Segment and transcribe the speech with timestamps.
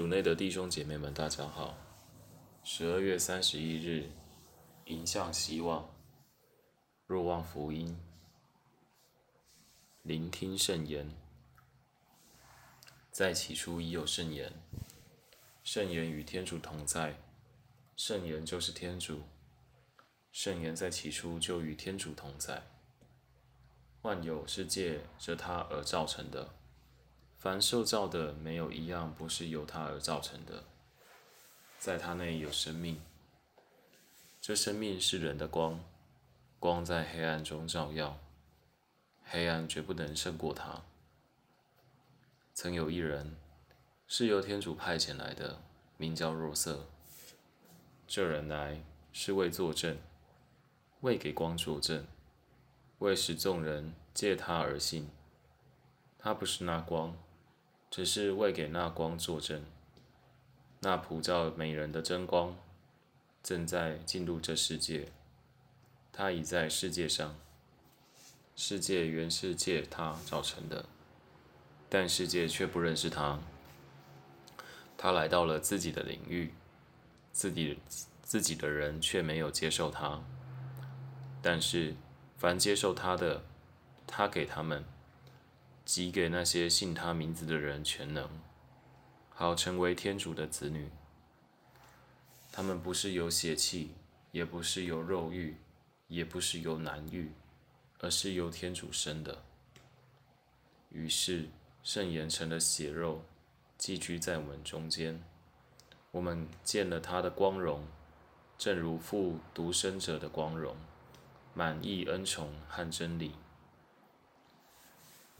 [0.00, 1.76] 主内的弟兄姐妹们，大家好。
[2.64, 4.08] 十二月三十一日，
[4.86, 5.86] 迎向希望，
[7.06, 8.00] 若望福音，
[10.02, 11.06] 聆听圣言。
[13.10, 14.50] 在起初已有圣言，
[15.64, 17.14] 圣言与天主同在，
[17.94, 19.20] 圣言就是天主。
[20.32, 22.62] 圣言在起初就与天主同在。
[24.00, 26.54] 万有是借着他而造成的。
[27.40, 30.64] 凡受造的，没有一样不是由他而造成的。
[31.78, 33.00] 在他内有生命，
[34.42, 35.82] 这生命是人的光，
[36.58, 38.18] 光在黑暗中照耀，
[39.24, 40.82] 黑暗绝不能胜过他。
[42.52, 43.34] 曾有一人，
[44.06, 45.62] 是由天主派遣来的，
[45.96, 46.86] 名叫若瑟。
[48.06, 48.82] 这人来
[49.14, 49.96] 是为作证，
[51.00, 52.06] 为给光作证，
[52.98, 55.08] 为使众人借他而信。
[56.18, 57.16] 他不是那光。
[57.90, 59.64] 只是为给那光作证，
[60.80, 62.56] 那普照美人的真光
[63.42, 65.08] 正在进入这世界，
[66.12, 67.36] 它已在世界上。
[68.54, 70.84] 世界原是借它造成的，
[71.88, 73.40] 但世界却不认识它。
[74.96, 76.52] 他来到了自己的领域，
[77.32, 77.78] 自己
[78.22, 80.22] 自己的人却没有接受他。
[81.40, 81.94] 但是
[82.36, 83.42] 凡接受他的，
[84.06, 84.84] 他给他们。
[85.90, 88.30] 即给那些信他名字的人全能，
[89.28, 90.88] 好成为天主的子女。
[92.52, 93.90] 他们不是有血气，
[94.30, 95.56] 也不是有肉欲，
[96.06, 97.32] 也不是有男欲，
[97.98, 99.42] 而是由天主生的。
[100.90, 101.48] 于是
[101.82, 103.24] 圣言成了血肉，
[103.76, 105.20] 寄居在我们中间。
[106.12, 107.84] 我们见了他的光荣，
[108.56, 110.76] 正如父独生者的光荣，
[111.52, 113.32] 满意恩宠和真理。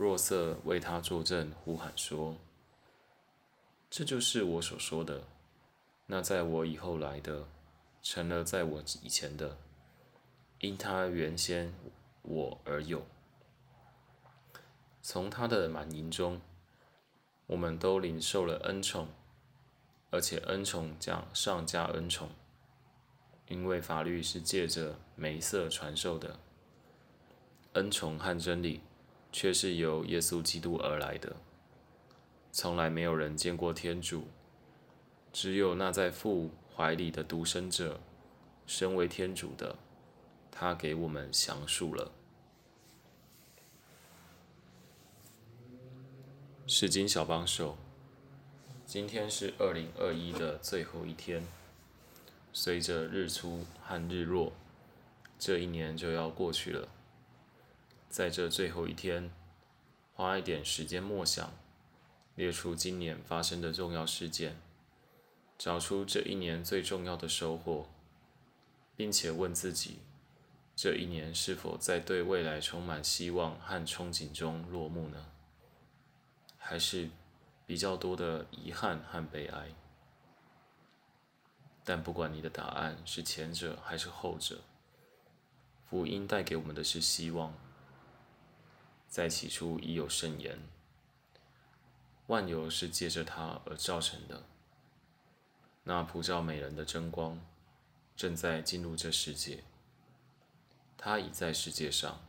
[0.01, 2.35] 若瑟为他作证，呼喊说
[3.91, 5.25] ：“这就是我所说的。
[6.07, 7.47] 那在我以后来的，
[8.03, 9.59] 成了在我以前的，
[10.61, 11.75] 因他原先
[12.23, 13.05] 我而有。
[15.03, 16.41] 从他的满盈中，
[17.47, 19.07] 我们都领受了恩宠，
[20.11, 22.31] 而且恩宠加上加恩宠，
[23.49, 26.41] 因为法律是借着梅瑟传授的，
[27.75, 28.81] 恩宠和真理。”
[29.33, 31.37] 却是由耶稣基督而来的。
[32.53, 34.25] 从来没有人见过天主，
[35.33, 38.01] 只有那在父怀里的独生者，
[38.67, 39.77] 身为天主的，
[40.51, 42.11] 他给我们详述了。
[46.67, 47.77] 是经小帮手，
[48.87, 51.45] 今天是二零二一的最后一天，
[52.53, 54.53] 随着日出和日落，
[55.39, 56.89] 这一年就要过去了。
[58.11, 59.31] 在这最后一天，
[60.15, 61.53] 花一点时间默想，
[62.35, 64.61] 列出今年发生的重要事件，
[65.57, 67.89] 找出这一年最重要的收获，
[68.97, 70.01] 并且问自己：
[70.75, 75.27] 这一年是否在对未来充满希望和憧憬中落幕呢？
[76.59, 77.09] 还是
[77.65, 79.69] 比较多的遗憾和悲哀？
[81.85, 84.59] 但不管你的答案是前者还是后者，
[85.89, 87.55] 福音带给我们的是希望。
[89.11, 90.57] 在起初已有圣言，
[92.29, 94.45] 万有是借着它而造成的。
[95.83, 97.45] 那普照美人的真光
[98.17, 99.65] 正在进入这世界，
[100.97, 102.21] 它已在世界上。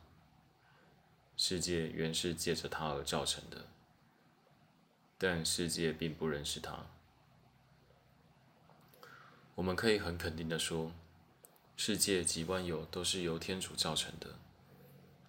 [1.37, 3.67] 世界原是借着它而造成的，
[5.19, 6.87] 但世界并不认识它。
[9.53, 10.91] 我们可以很肯定的说，
[11.77, 14.39] 世界及万有都是由天主造成的，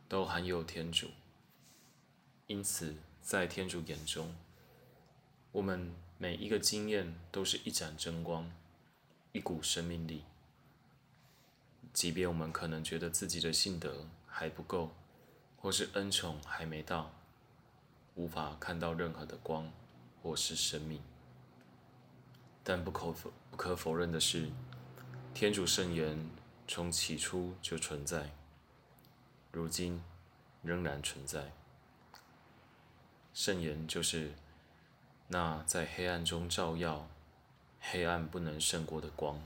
[0.09, 1.11] 都含有天主。
[2.47, 4.35] 因此，在天主眼中，
[5.53, 8.51] 我们每一个经验都是一盏真光，
[9.33, 10.25] 一股生命力。
[11.93, 14.91] 即便我们可能觉得自己的性德还不够，
[15.57, 17.13] 或是恩宠还没到，
[18.15, 19.71] 无法看到任何的光
[20.23, 21.01] 或是生命，
[22.65, 24.51] 但不可否不可否认的是，
[25.33, 26.31] 天主圣言
[26.67, 28.31] 从起初就存在，
[29.51, 30.03] 如今
[30.63, 31.53] 仍然存在。
[33.35, 34.33] 圣言就是
[35.29, 37.09] 那在黑暗中照耀、
[37.81, 39.41] 黑暗不能胜过的光，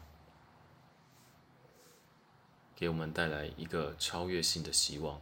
[2.74, 5.20] 给我们带来一个超越性的希望。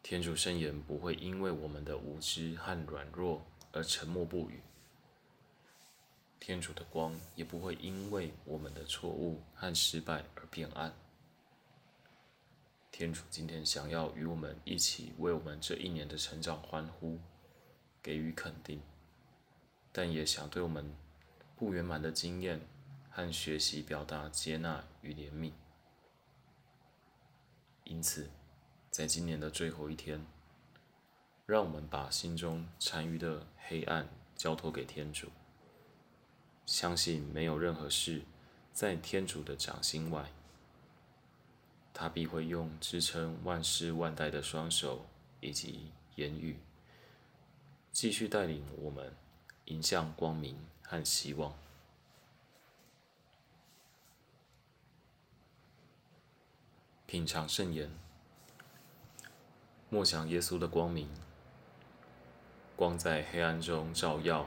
[0.00, 4.62] 天主圣言不会因为我们的无知和软弱而沉默不语，
[6.38, 10.94] 天主的光也不会因为我们的错误和失败而变暗。
[12.98, 17.16] 天主今天想要与我们一起为我们这一年的成长欢呼，
[18.02, 18.82] 给予肯定。
[19.92, 20.92] 但也想对我们
[21.54, 22.60] 不圆满的经验
[23.08, 25.52] 和学习表达接纳与怜悯。
[27.84, 28.28] 因此，
[28.90, 30.26] 在今年的最后一天，
[31.46, 35.28] 让我们把心中残余的黑暗交托给天主，
[36.66, 38.22] 相信没有任何事
[38.72, 40.28] 在天主的掌心外。
[41.92, 45.06] 他必会用支撑万世万代的双手
[45.40, 46.58] 以及言语，
[47.90, 49.12] 继续带领我们
[49.64, 51.52] 迎向光明和希望。
[57.06, 57.90] 品尝圣言，
[59.88, 61.08] 默想耶稣的光明，
[62.76, 64.46] 光在黑暗中照耀，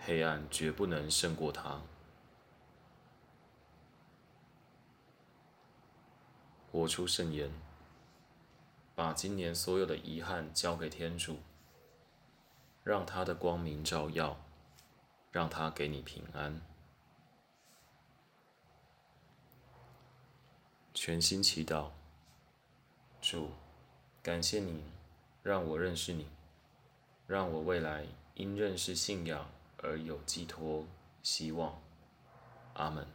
[0.00, 1.80] 黑暗绝不能胜过他。
[6.76, 7.50] 活出圣言，
[8.94, 11.38] 把今年所有的遗憾交给天主，
[12.84, 14.36] 让他的光明照耀，
[15.32, 16.60] 让他给你平安。
[20.92, 21.88] 全心祈祷，
[23.22, 23.48] 主，
[24.22, 24.84] 感谢你
[25.42, 26.26] 让我认识你，
[27.26, 29.48] 让我未来因认识信仰
[29.82, 30.84] 而有寄托、
[31.22, 31.80] 希望。
[32.74, 33.06] 阿门。